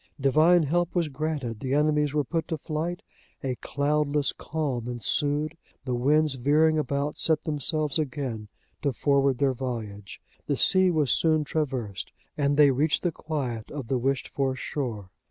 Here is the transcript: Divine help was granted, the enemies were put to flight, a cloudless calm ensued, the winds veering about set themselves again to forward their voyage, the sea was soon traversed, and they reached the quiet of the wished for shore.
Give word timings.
Divine 0.19 0.63
help 0.63 0.95
was 0.95 1.09
granted, 1.09 1.59
the 1.59 1.75
enemies 1.75 2.11
were 2.11 2.23
put 2.23 2.47
to 2.47 2.57
flight, 2.57 3.03
a 3.43 3.53
cloudless 3.57 4.33
calm 4.33 4.87
ensued, 4.87 5.55
the 5.85 5.93
winds 5.93 6.33
veering 6.33 6.79
about 6.79 7.19
set 7.19 7.43
themselves 7.43 7.99
again 7.99 8.47
to 8.81 8.93
forward 8.93 9.37
their 9.37 9.53
voyage, 9.53 10.19
the 10.47 10.57
sea 10.57 10.89
was 10.89 11.11
soon 11.11 11.43
traversed, 11.43 12.11
and 12.35 12.57
they 12.57 12.71
reached 12.71 13.03
the 13.03 13.11
quiet 13.11 13.69
of 13.69 13.89
the 13.89 13.99
wished 13.99 14.29
for 14.29 14.55
shore. 14.55 15.11